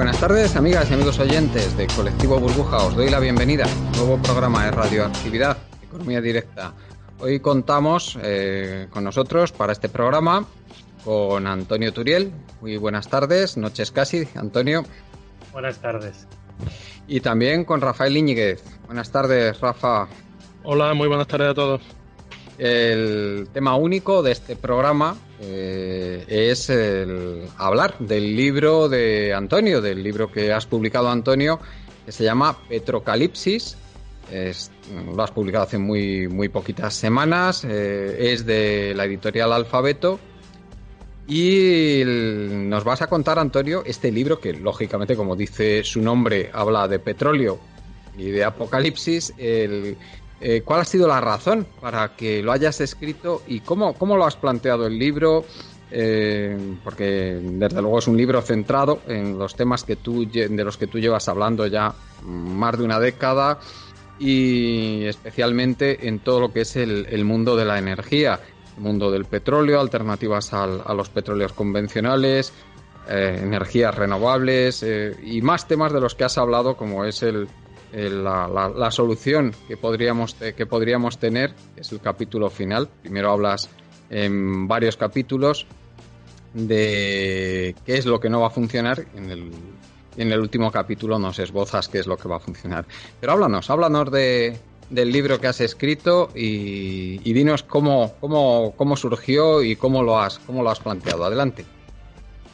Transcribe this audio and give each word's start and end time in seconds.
Buenas 0.00 0.18
tardes, 0.18 0.56
amigas 0.56 0.90
y 0.90 0.94
amigos 0.94 1.18
oyentes 1.18 1.76
de 1.76 1.86
Colectivo 1.86 2.40
Burbuja. 2.40 2.78
Os 2.78 2.96
doy 2.96 3.10
la 3.10 3.20
bienvenida 3.20 3.66
a 3.66 3.68
un 3.68 3.92
nuevo 3.92 4.16
programa 4.22 4.64
de 4.64 4.70
radioactividad, 4.70 5.58
Economía 5.82 6.22
Directa. 6.22 6.72
Hoy 7.18 7.40
contamos 7.40 8.18
eh, 8.22 8.88
con 8.88 9.04
nosotros 9.04 9.52
para 9.52 9.74
este 9.74 9.90
programa 9.90 10.46
con 11.04 11.46
Antonio 11.46 11.92
Turiel. 11.92 12.32
Muy 12.62 12.78
buenas 12.78 13.08
tardes, 13.08 13.58
noches 13.58 13.90
casi, 13.90 14.26
Antonio. 14.36 14.84
Buenas 15.52 15.78
tardes. 15.80 16.26
Y 17.06 17.20
también 17.20 17.66
con 17.66 17.82
Rafael 17.82 18.16
Íñiguez. 18.16 18.64
Buenas 18.86 19.12
tardes, 19.12 19.60
Rafa. 19.60 20.08
Hola, 20.62 20.94
muy 20.94 21.08
buenas 21.08 21.26
tardes 21.26 21.50
a 21.50 21.54
todos. 21.54 21.82
El 22.60 23.48
tema 23.54 23.74
único 23.76 24.22
de 24.22 24.32
este 24.32 24.54
programa 24.54 25.16
eh, 25.40 26.26
es 26.28 26.68
el 26.68 27.44
hablar 27.56 27.98
del 28.00 28.36
libro 28.36 28.90
de 28.90 29.32
Antonio, 29.32 29.80
del 29.80 30.02
libro 30.02 30.30
que 30.30 30.52
has 30.52 30.66
publicado, 30.66 31.08
Antonio, 31.08 31.58
que 32.04 32.12
se 32.12 32.22
llama 32.22 32.58
Petrocalipsis. 32.68 33.78
Es, 34.30 34.70
lo 35.06 35.22
has 35.22 35.30
publicado 35.30 35.64
hace 35.64 35.78
muy, 35.78 36.28
muy 36.28 36.50
poquitas 36.50 36.92
semanas. 36.92 37.64
Eh, 37.64 38.32
es 38.34 38.44
de 38.44 38.92
la 38.94 39.06
editorial 39.06 39.54
Alfabeto. 39.54 40.20
Y 41.26 42.02
nos 42.04 42.84
vas 42.84 43.00
a 43.00 43.06
contar, 43.06 43.38
Antonio, 43.38 43.84
este 43.86 44.12
libro 44.12 44.38
que, 44.38 44.52
lógicamente, 44.52 45.16
como 45.16 45.34
dice 45.34 45.82
su 45.82 46.02
nombre, 46.02 46.50
habla 46.52 46.88
de 46.88 46.98
petróleo 46.98 47.58
y 48.18 48.24
de 48.24 48.44
apocalipsis. 48.44 49.32
Eh, 50.40 50.62
¿Cuál 50.64 50.80
ha 50.80 50.84
sido 50.84 51.06
la 51.06 51.20
razón 51.20 51.66
para 51.80 52.16
que 52.16 52.42
lo 52.42 52.52
hayas 52.52 52.80
escrito 52.80 53.42
y 53.46 53.60
cómo, 53.60 53.92
cómo 53.94 54.16
lo 54.16 54.24
has 54.24 54.36
planteado 54.36 54.86
el 54.86 54.98
libro? 54.98 55.44
Eh, 55.90 56.56
porque 56.82 57.38
desde 57.42 57.82
luego 57.82 57.98
es 57.98 58.06
un 58.06 58.16
libro 58.16 58.40
centrado 58.40 59.00
en 59.06 59.38
los 59.38 59.54
temas 59.54 59.84
que 59.84 59.96
tú, 59.96 60.24
de 60.24 60.64
los 60.64 60.76
que 60.76 60.86
tú 60.86 60.98
llevas 60.98 61.28
hablando 61.28 61.66
ya 61.66 61.92
más 62.22 62.78
de 62.78 62.84
una 62.84 63.00
década 63.00 63.58
y 64.18 65.04
especialmente 65.06 66.06
en 66.06 66.20
todo 66.20 66.40
lo 66.40 66.52
que 66.52 66.60
es 66.60 66.76
el, 66.76 67.24
mundo 67.24 67.56
de 67.56 67.64
la 67.64 67.78
energía, 67.78 68.40
el 68.76 68.82
mundo 68.82 69.10
del 69.10 69.24
petróleo, 69.24 69.80
alternativas 69.80 70.52
al, 70.54 70.80
a 70.86 70.94
los 70.94 71.10
petróleos 71.10 71.52
convencionales, 71.52 72.52
eh, 73.08 73.40
energías 73.42 73.94
renovables 73.94 74.86
y 75.22 75.42
más 75.42 75.66
temas 75.66 75.92
de 75.92 76.00
los 76.00 76.14
que 76.14 76.24
has 76.24 76.38
hablado 76.38 76.76
como 76.76 77.04
es 77.04 77.22
el, 77.22 77.48
la, 77.92 78.48
la, 78.48 78.68
la, 78.68 78.90
solución 78.90 79.52
que 79.66 79.76
podríamos, 79.76 80.34
que 80.34 80.66
podríamos 80.66 81.18
tener, 81.18 81.54
es 81.76 81.92
el 81.92 82.00
capítulo 82.00 82.50
final. 82.50 82.88
Primero 83.02 83.30
hablas 83.30 83.68
en 84.10 84.68
varios 84.68 84.96
capítulos 84.96 85.66
de 86.54 87.74
qué 87.84 87.96
es 87.96 88.06
lo 88.06 88.20
que 88.20 88.28
no 88.28 88.40
va 88.40 88.48
a 88.48 88.50
funcionar. 88.50 89.04
En 89.14 89.30
el, 89.30 89.50
en 90.16 90.32
el 90.32 90.40
último 90.40 90.70
capítulo 90.70 91.18
nos 91.18 91.38
esbozas 91.38 91.88
qué 91.88 91.98
es 91.98 92.06
lo 92.06 92.16
que 92.16 92.28
va 92.28 92.36
a 92.36 92.40
funcionar. 92.40 92.84
Pero 93.20 93.32
háblanos, 93.32 93.70
háblanos 93.70 94.10
de, 94.10 94.58
del 94.90 95.12
libro 95.12 95.40
que 95.40 95.46
has 95.46 95.60
escrito 95.60 96.30
y, 96.34 97.20
y 97.28 97.32
dinos 97.32 97.62
cómo, 97.62 98.14
cómo, 98.20 98.74
cómo 98.76 98.96
surgió 98.96 99.62
y 99.62 99.76
cómo 99.76 100.02
lo 100.02 100.18
has, 100.18 100.38
cómo 100.40 100.62
lo 100.62 100.70
has 100.70 100.80
planteado. 100.80 101.24
Adelante. 101.24 101.64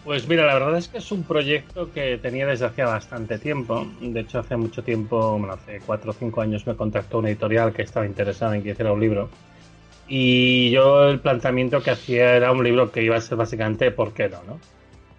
Pues 0.07 0.29
mira, 0.29 0.47
la 0.47 0.55
verdad 0.55 0.79
es 0.79 0.87
que 0.87 0.99
es 0.99 1.11
un 1.11 1.25
proyecto 1.25 1.93
que 1.93 2.17
tenía 2.19 2.47
desde 2.47 2.67
hacía 2.67 2.87
bastante 2.87 3.41
tiempo. 3.41 3.85
De 4.01 4.21
hecho, 4.21 4.39
hace 4.39 4.57
mucho 4.57 4.85
tiempo, 4.85 5.37
bueno, 5.37 5.55
hace 5.55 5.81
cuatro 5.85 6.13
o 6.13 6.15
cinco 6.15 6.43
años 6.43 6.65
me 6.65 6.77
contactó 6.77 7.19
una 7.19 7.29
editorial 7.29 7.73
que 7.73 7.83
estaba 7.83 8.07
interesada 8.07 8.55
en 8.55 8.63
que 8.63 8.71
hiciera 8.71 8.93
un 8.93 9.01
libro. 9.01 9.29
Y 10.07 10.71
yo 10.71 11.09
el 11.09 11.19
planteamiento 11.19 11.83
que 11.83 11.91
hacía 11.91 12.37
era 12.37 12.53
un 12.53 12.63
libro 12.63 12.93
que 12.93 13.03
iba 13.03 13.17
a 13.17 13.21
ser 13.21 13.37
básicamente 13.37 13.91
¿por 13.91 14.13
qué 14.13 14.29
no? 14.29 14.45
no? 14.47 14.61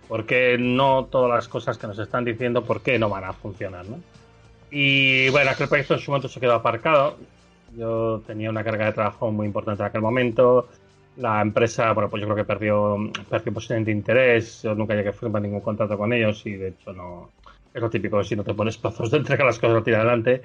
Porque 0.08 0.56
no 0.58 1.04
todas 1.12 1.32
las 1.32 1.50
cosas 1.50 1.78
que 1.78 1.86
nos 1.86 2.00
están 2.00 2.24
diciendo, 2.24 2.64
¿por 2.64 2.80
qué 2.80 2.98
no 2.98 3.10
van 3.10 3.26
a 3.26 3.34
funcionar? 3.34 3.86
¿no? 3.90 4.00
Y 4.72 5.28
bueno, 5.32 5.52
aquel 5.52 5.68
proyecto 5.68 5.96
en 5.96 6.00
su 6.00 6.12
momento 6.12 6.30
se 6.30 6.40
quedó 6.40 6.54
aparcado. 6.54 7.18
Yo 7.78 8.22
tenía 8.26 8.50
una 8.50 8.64
carga 8.64 8.86
de 8.86 8.94
trabajo 8.94 9.34
muy 9.34 9.48
importante 9.48 9.84
en 9.84 9.88
aquel 9.90 10.02
momento 10.02 10.70
la 11.18 11.42
empresa, 11.42 11.92
bueno, 11.94 12.10
pues 12.10 12.22
yo 12.22 12.28
creo 12.28 12.38
que 12.38 12.46
perdió, 12.46 12.98
perdió 13.30 13.54
posiblemente 13.54 13.92
interés. 13.92 14.62
Yo 14.64 14.76
nunca 14.76 14.96
llegué 14.96 15.10
a 15.10 15.14
firmar 15.14 15.42
ningún 15.42 15.62
contrato 15.62 15.98
con 15.98 16.14
ellos 16.14 16.46
y 16.46 16.54
de 16.54 16.70
hecho 16.70 16.94
no. 16.94 17.32
Es 17.74 17.82
lo 17.82 17.90
típico, 17.90 18.24
si 18.24 18.36
no 18.36 18.44
te 18.44 18.54
pones 18.54 18.78
plazos 18.78 19.12
de 19.12 19.18
entrega, 19.18 19.46
las 19.46 19.60
cosas 19.60 19.76
no 19.76 19.84
tiran 19.84 20.02
adelante. 20.02 20.42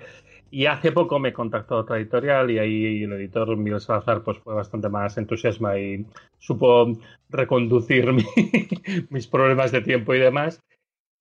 Y 0.51 0.67
hace 0.67 0.93
poco 0.93 1.19
me 1.19 1.33
contactó 1.33 1.77
otra 1.77 1.97
editorial 1.97 2.51
y 2.51 2.59
ahí 2.59 3.05
el 3.05 3.13
editor 3.13 3.57
Miguel 3.57 3.81
Salazar 3.81 4.23
pues 4.23 4.39
fue 4.39 4.55
bastante 4.55 4.91
más 4.91 5.17
entusiasma 5.17 5.79
y 5.79 6.05
supo 6.39 6.93
reconducir 7.31 8.13
mi, 8.13 8.25
mis 9.11 9.27
problemas 9.27 9.73
de 9.73 9.81
tiempo 9.81 10.15
y 10.15 10.19
demás. 10.19 10.61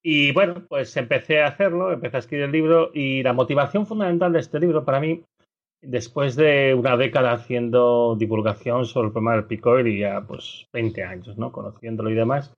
Y 0.03 0.31
bueno, 0.33 0.65
pues 0.67 0.97
empecé 0.97 1.41
a 1.41 1.47
hacerlo, 1.47 1.93
empecé 1.93 2.17
a 2.17 2.19
escribir 2.19 2.45
el 2.45 2.51
libro 2.51 2.91
y 2.93 3.23
la 3.23 3.33
motivación 3.33 3.85
fundamental 3.85 4.33
de 4.33 4.39
este 4.39 4.59
libro 4.59 4.83
para 4.83 4.99
mí 4.99 5.23
después 5.81 6.35
de 6.35 6.73
una 6.73 6.95
década 6.95 7.33
haciendo 7.33 8.15
divulgación 8.17 8.85
sobre 8.85 9.07
el 9.07 9.13
problema 9.13 9.35
del 9.35 9.45
picoil 9.45 9.87
y 9.87 9.99
ya 9.99 10.21
pues 10.21 10.67
20 10.71 11.03
años, 11.03 11.37
¿no? 11.37 11.51
Conociéndolo 11.51 12.09
y 12.09 12.15
demás, 12.15 12.53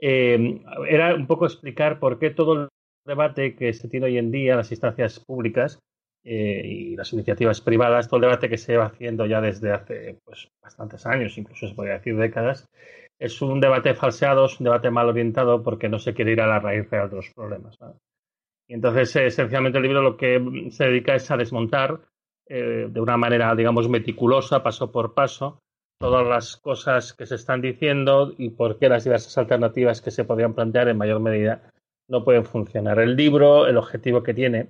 eh, 0.00 0.60
era 0.88 1.14
un 1.14 1.26
poco 1.26 1.46
explicar 1.46 1.98
por 1.98 2.18
qué 2.18 2.30
todo 2.30 2.62
el 2.62 2.68
debate 3.06 3.56
que 3.56 3.72
se 3.72 3.88
tiene 3.88 4.06
hoy 4.06 4.18
en 4.18 4.30
día, 4.30 4.56
las 4.56 4.70
instancias 4.70 5.18
públicas 5.20 5.78
eh, 6.24 6.62
y 6.64 6.96
las 6.96 7.12
iniciativas 7.12 7.60
privadas, 7.60 8.08
todo 8.08 8.18
el 8.18 8.22
debate 8.22 8.48
que 8.48 8.58
se 8.58 8.76
va 8.76 8.86
haciendo 8.86 9.24
ya 9.26 9.40
desde 9.40 9.72
hace 9.72 10.18
pues 10.24 10.48
bastantes 10.62 11.06
años, 11.06 11.38
incluso 11.38 11.66
se 11.66 11.74
podría 11.74 11.94
decir 11.94 12.16
décadas, 12.16 12.68
es 13.18 13.40
un 13.42 13.60
debate 13.60 13.94
falseado, 13.94 14.46
es 14.46 14.60
un 14.60 14.64
debate 14.64 14.90
mal 14.90 15.08
orientado 15.08 15.62
porque 15.62 15.88
no 15.88 15.98
se 15.98 16.14
quiere 16.14 16.32
ir 16.32 16.40
a 16.40 16.46
la 16.46 16.60
raíz 16.60 16.88
real 16.90 17.10
de 17.10 17.16
los 17.16 17.30
problemas. 17.34 17.80
¿no? 17.80 17.96
Y 18.68 18.74
entonces, 18.74 19.16
eh, 19.16 19.26
esencialmente, 19.26 19.78
el 19.78 19.84
libro 19.84 20.02
lo 20.02 20.16
que 20.16 20.68
se 20.70 20.84
dedica 20.84 21.14
es 21.14 21.30
a 21.30 21.36
desmontar 21.36 22.00
eh, 22.48 22.88
de 22.90 23.00
una 23.00 23.16
manera, 23.16 23.54
digamos, 23.54 23.88
meticulosa, 23.88 24.62
paso 24.62 24.90
por 24.90 25.14
paso, 25.14 25.60
todas 25.98 26.26
las 26.26 26.56
cosas 26.56 27.12
que 27.12 27.26
se 27.26 27.34
están 27.34 27.60
diciendo 27.60 28.32
y 28.38 28.50
por 28.50 28.78
qué 28.78 28.88
las 28.88 29.04
diversas 29.04 29.36
alternativas 29.36 30.00
que 30.00 30.10
se 30.10 30.24
podrían 30.24 30.54
plantear 30.54 30.88
en 30.88 30.96
mayor 30.96 31.20
medida 31.20 31.72
no 32.08 32.24
pueden 32.24 32.44
funcionar. 32.44 32.98
El 33.00 33.16
libro, 33.16 33.66
el 33.66 33.76
objetivo 33.76 34.22
que 34.22 34.34
tiene 34.34 34.68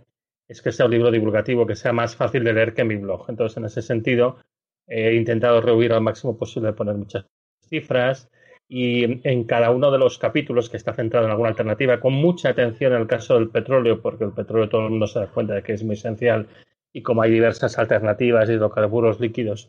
es 0.48 0.62
que 0.62 0.72
sea 0.72 0.86
un 0.86 0.92
libro 0.92 1.10
divulgativo, 1.10 1.66
que 1.66 1.76
sea 1.76 1.92
más 1.92 2.16
fácil 2.16 2.42
de 2.42 2.52
leer 2.52 2.74
que 2.74 2.84
mi 2.84 2.96
blog. 2.96 3.26
Entonces, 3.28 3.56
en 3.58 3.66
ese 3.66 3.82
sentido, 3.82 4.38
he 4.86 5.14
intentado 5.14 5.60
rehuir 5.60 5.92
al 5.92 6.00
máximo 6.00 6.36
posible 6.36 6.72
poner 6.72 6.96
muchas 6.96 7.26
cifras 7.60 8.30
y 8.66 9.28
en 9.28 9.44
cada 9.44 9.70
uno 9.70 9.90
de 9.90 9.98
los 9.98 10.18
capítulos 10.18 10.68
que 10.68 10.76
está 10.76 10.92
centrado 10.92 11.26
en 11.26 11.30
alguna 11.30 11.50
alternativa, 11.50 12.00
con 12.00 12.12
mucha 12.14 12.50
atención 12.50 12.92
en 12.92 13.02
el 13.02 13.06
caso 13.06 13.34
del 13.34 13.50
petróleo, 13.50 14.02
porque 14.02 14.24
el 14.24 14.32
petróleo 14.32 14.68
todo 14.68 14.84
el 14.84 14.90
mundo 14.90 15.06
se 15.06 15.20
da 15.20 15.26
cuenta 15.26 15.54
de 15.54 15.62
que 15.62 15.72
es 15.72 15.84
muy 15.84 15.94
esencial 15.94 16.48
y 16.92 17.02
como 17.02 17.22
hay 17.22 17.30
diversas 17.30 17.78
alternativas 17.78 18.48
de 18.48 18.54
hidrocarburos 18.54 19.20
líquidos, 19.20 19.68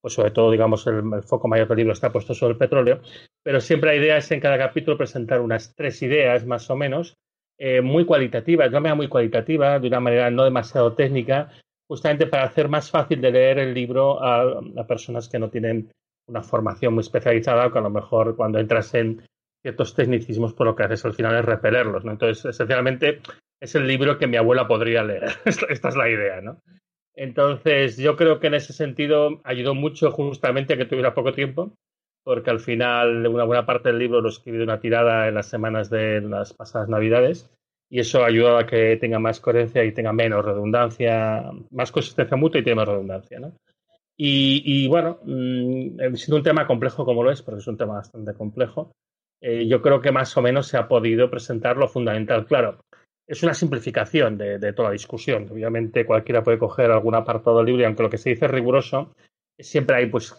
pues 0.00 0.14
sobre 0.14 0.30
todo, 0.30 0.50
digamos, 0.50 0.86
el, 0.86 1.02
el, 1.12 1.22
foco 1.22 1.48
mayor 1.48 1.68
del 1.68 1.78
libro 1.78 1.92
está 1.92 2.12
puesto 2.12 2.34
sobre 2.34 2.52
el 2.52 2.58
petróleo, 2.58 3.00
pero 3.42 3.60
siempre 3.60 3.90
la 3.90 3.96
idea 3.96 4.16
es 4.18 4.30
en 4.30 4.40
cada 4.40 4.58
capítulo 4.58 4.98
presentar 4.98 5.40
unas 5.40 5.74
tres 5.74 6.02
ideas 6.02 6.46
más 6.46 6.68
o 6.70 6.76
menos, 6.76 7.16
eh, 7.58 7.80
muy 7.80 8.04
cualitativas, 8.04 8.66
de 8.66 8.70
una 8.70 8.80
manera 8.80 8.94
muy 8.96 9.08
cualitativa, 9.08 9.78
de 9.78 9.88
una 9.88 10.00
manera 10.00 10.30
no 10.30 10.44
demasiado 10.44 10.92
técnica, 10.92 11.50
justamente 11.88 12.26
para 12.26 12.44
hacer 12.44 12.68
más 12.68 12.90
fácil 12.90 13.20
de 13.20 13.30
leer 13.30 13.58
el 13.58 13.72
libro 13.72 14.22
a, 14.22 14.60
personas 14.86 15.28
que 15.28 15.38
no 15.38 15.48
tienen 15.48 15.90
una 16.28 16.42
formación 16.42 16.92
muy 16.94 17.00
especializada, 17.00 17.72
que 17.72 17.78
a 17.78 17.82
lo 17.82 17.90
mejor 17.90 18.36
cuando 18.36 18.58
entras 18.58 18.92
en 18.94 19.22
ciertos 19.62 19.94
tecnicismos, 19.94 20.52
por 20.52 20.66
lo 20.66 20.76
que 20.76 20.82
haces 20.82 21.04
al 21.06 21.14
final 21.14 21.34
es 21.36 21.44
repelerlos. 21.44 22.04
Entonces, 22.04 22.44
esencialmente, 22.44 23.20
es 23.66 23.74
el 23.74 23.86
libro 23.86 24.18
que 24.18 24.26
mi 24.26 24.36
abuela 24.36 24.66
podría 24.66 25.04
leer. 25.04 25.24
Esta 25.44 25.88
es 25.88 25.96
la 25.96 26.08
idea, 26.08 26.40
¿no? 26.40 26.60
Entonces, 27.14 27.96
yo 27.96 28.16
creo 28.16 28.40
que 28.40 28.48
en 28.48 28.54
ese 28.54 28.72
sentido 28.72 29.40
ayudó 29.44 29.74
mucho 29.74 30.10
justamente 30.10 30.74
a 30.74 30.76
que 30.76 30.84
tuviera 30.84 31.14
poco 31.14 31.32
tiempo, 31.32 31.72
porque 32.24 32.50
al 32.50 32.60
final 32.60 33.26
una 33.26 33.44
buena 33.44 33.64
parte 33.64 33.88
del 33.88 33.98
libro 33.98 34.20
lo 34.20 34.28
escribí 34.28 34.58
de 34.58 34.64
una 34.64 34.80
tirada 34.80 35.28
en 35.28 35.34
las 35.34 35.46
semanas 35.46 35.88
de 35.88 36.20
las 36.20 36.52
pasadas 36.52 36.88
Navidades 36.88 37.50
y 37.88 38.00
eso 38.00 38.24
ayuda 38.24 38.60
a 38.60 38.66
que 38.66 38.96
tenga 38.96 39.18
más 39.18 39.40
coherencia 39.40 39.84
y 39.84 39.92
tenga 39.92 40.12
menos 40.12 40.44
redundancia, 40.44 41.44
más 41.70 41.92
consistencia 41.92 42.36
mutua 42.36 42.60
y 42.60 42.64
tenga 42.64 42.76
más 42.76 42.88
redundancia, 42.88 43.38
¿no? 43.38 43.52
Y, 44.18 44.88
bueno, 44.88 45.18
mm, 45.24 46.14
siendo 46.14 46.36
un 46.36 46.42
tema 46.42 46.66
complejo 46.66 47.04
como 47.04 47.22
lo 47.22 47.30
es, 47.30 47.42
porque 47.42 47.60
es 47.60 47.66
un 47.66 47.76
tema 47.76 47.94
bastante 47.94 48.32
complejo, 48.32 48.92
eh, 49.40 49.66
yo 49.68 49.82
creo 49.82 50.00
que 50.00 50.10
más 50.10 50.34
o 50.36 50.42
menos 50.42 50.66
se 50.68 50.78
ha 50.78 50.88
podido 50.88 51.30
presentar 51.30 51.76
lo 51.76 51.86
fundamental. 51.86 52.46
Claro, 52.46 52.80
es 53.26 53.42
una 53.42 53.54
simplificación 53.54 54.38
de, 54.38 54.72
toda 54.72 54.90
la 54.90 54.92
discusión. 54.92 55.48
Obviamente 55.50 56.06
cualquiera 56.06 56.44
puede 56.44 56.58
coger 56.58 56.90
algún 56.90 57.14
apartado 57.14 57.66
y 57.66 57.84
aunque 57.84 58.02
lo 58.02 58.10
que 58.10 58.18
se 58.18 58.30
dice 58.30 58.44
es 58.44 58.50
riguroso, 58.50 59.14
siempre 59.58 59.96
hay, 59.96 60.06
pues, 60.06 60.34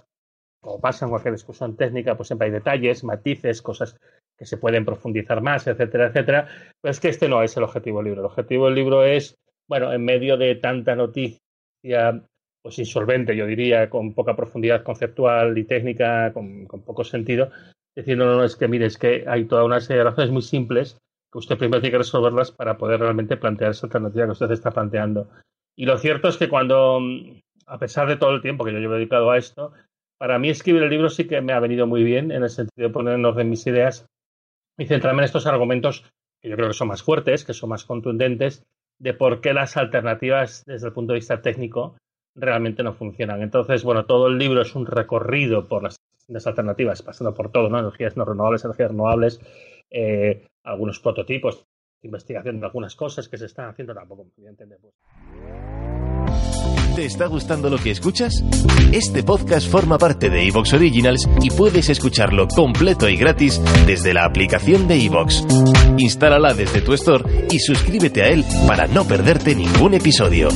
como 0.62 0.80
pasa 0.80 1.06
en 1.06 1.10
cualquier 1.10 1.34
discusión 1.34 1.76
técnica, 1.76 2.16
pues 2.16 2.28
siempre 2.28 2.48
hay 2.48 2.54
detalles, 2.54 3.04
matices, 3.04 3.62
cosas 3.62 3.98
que 4.38 4.46
se 4.46 4.58
pueden 4.58 4.86
profundizar 4.86 5.42
más, 5.42 5.68
etcétera, 5.68 6.08
etcétera. 6.08 6.48
Pero 6.82 6.92
es 6.92 7.00
que 7.00 7.10
este 7.10 7.28
no 7.28 7.44
es 7.44 7.56
el 7.58 7.64
objetivo 7.64 7.98
del 8.00 8.06
libro. 8.06 8.22
El 8.22 8.28
objetivo 8.28 8.66
del 8.66 8.76
libro 8.76 9.04
es, 9.04 9.36
bueno, 9.68 9.92
en 9.92 10.06
medio 10.06 10.38
de 10.38 10.56
tanta 10.56 10.96
noticia, 10.96 11.42
pues 12.62 12.80
insolvente, 12.80 13.36
yo 13.36 13.46
diría, 13.46 13.90
con 13.90 14.14
poca 14.14 14.36
profundidad 14.36 14.84
conceptual 14.84 15.58
y 15.58 15.66
técnica, 15.66 16.32
con, 16.34 16.66
con 16.66 16.84
poco 16.84 17.04
sentido, 17.04 17.52
diciendo, 17.96 18.26
no, 18.26 18.38
no, 18.38 18.44
es 18.44 18.56
que 18.56 18.68
mire, 18.68 18.86
es 18.86 18.98
que 18.98 19.26
hay 19.28 19.46
toda 19.46 19.66
una 19.66 19.82
serie 19.82 20.00
de 20.00 20.10
razones 20.10 20.32
muy 20.32 20.42
simples 20.42 20.98
que 21.32 21.38
usted 21.38 21.58
primero 21.58 21.82
tiene 21.82 21.92
que 21.92 22.00
resolverlas 22.00 22.52
para 22.52 22.78
poder 22.78 23.00
realmente 23.00 23.38
plantear 23.38 23.72
esa 23.72 23.88
alternativa 23.88 24.26
que 24.26 24.32
usted 24.32 24.52
está 24.52 24.72
planteando. 24.72 25.30
Y 25.76 25.86
lo 25.86 25.98
cierto 25.98 26.28
es 26.28 26.38
que 26.38 26.50
cuando, 26.50 27.00
a 27.66 27.78
pesar 27.78 28.08
de 28.08 28.18
todo 28.18 28.34
el 28.34 28.42
tiempo 28.42 28.66
que 28.66 28.74
yo 28.74 28.80
llevo 28.80 28.96
dedicado 28.96 29.30
a 29.32 29.38
esto, 29.38 29.74
para 30.18 30.40
mí 30.40 30.50
escribir 30.50 30.84
el 30.84 30.90
libro 30.90 31.10
sí 31.10 31.28
que 31.28 31.42
me 31.42 31.54
ha 31.54 31.60
venido 31.60 31.86
muy 31.86 32.04
bien 32.04 32.32
en 32.32 32.44
el 32.44 32.50
sentido 32.50 32.88
de 32.88 32.94
poner 32.94 33.14
en 33.16 33.26
orden 33.26 33.50
mis 33.50 33.68
ideas 33.68 34.08
y 34.78 34.86
centrarme 34.86 35.22
en 35.22 35.26
estos 35.26 35.46
argumentos 35.46 36.04
que 36.42 36.50
yo 36.50 36.56
creo 36.56 36.68
que 36.68 36.74
son 36.74 36.88
más 36.88 37.04
fuertes, 37.04 37.46
que 37.46 37.54
son 37.54 37.70
más 37.70 37.86
contundentes, 37.86 38.64
de 39.00 39.14
por 39.14 39.42
qué 39.42 39.54
las 39.54 39.78
alternativas 39.78 40.64
desde 40.66 40.88
el 40.88 40.94
punto 40.94 41.14
de 41.14 41.20
vista 41.20 41.42
técnico 41.42 41.98
realmente 42.36 42.84
no 42.84 42.94
funcionan. 42.94 43.42
Entonces, 43.42 43.84
bueno, 43.84 44.06
todo 44.06 44.28
el 44.28 44.38
libro 44.38 44.62
es 44.62 44.76
un 44.76 44.86
recorrido 44.86 45.68
por 45.68 45.84
las, 45.84 45.98
alternativas, 46.46 47.02
pasando 47.02 47.34
por 47.34 47.52
todo, 47.52 47.70
¿no? 47.70 47.80
Energías 47.80 48.18
no 48.18 48.26
renovables, 48.26 48.66
energías 48.66 48.92
renovables, 48.92 49.42
eh, 49.90 50.46
algunos 50.68 51.00
prototipos, 51.00 51.66
investigación 52.02 52.60
de 52.60 52.66
algunas 52.66 52.96
cosas 52.96 53.28
que 53.28 53.38
se 53.38 53.46
están 53.46 53.70
haciendo 53.70 53.94
tampoco 53.94 54.28
me 54.38 54.50
entender. 54.50 54.78
Pues. 54.82 54.94
¿Te 56.96 57.06
está 57.06 57.28
gustando 57.28 57.70
lo 57.70 57.78
que 57.78 57.92
escuchas? 57.92 58.44
Este 58.92 59.22
podcast 59.22 59.70
forma 59.70 60.00
parte 60.00 60.32
de 60.32 60.48
Evox 60.48 60.74
Originals 60.74 61.30
y 61.44 61.52
puedes 61.52 61.90
escucharlo 61.90 62.48
completo 62.48 63.08
y 63.08 63.18
gratis 63.18 63.62
desde 63.86 64.16
la 64.16 64.26
aplicación 64.26 64.88
de 64.88 65.06
Evox. 65.06 65.46
Instálala 66.00 66.56
desde 66.56 66.82
tu 66.82 66.94
store 66.94 67.48
y 67.52 67.60
suscríbete 67.60 68.24
a 68.24 68.30
él 68.30 68.44
para 68.68 68.88
no 68.88 69.06
perderte 69.06 69.54
ningún 69.54 69.94
episodio. 69.94 70.50